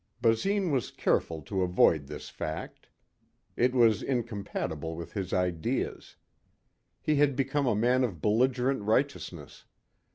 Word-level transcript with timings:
Basine 0.19 0.71
was 0.71 0.89
careful 0.89 1.43
to 1.43 1.61
avoid 1.61 2.07
this 2.07 2.27
fact. 2.27 2.87
It 3.55 3.75
was 3.75 4.01
incompatable 4.01 4.95
with 4.95 5.13
his 5.13 5.31
ideas. 5.31 6.15
He 6.99 7.17
had 7.17 7.35
become 7.35 7.67
a 7.67 7.75
man 7.75 8.03
of 8.03 8.19
belligerent 8.19 8.81
righteousness. 8.81 9.65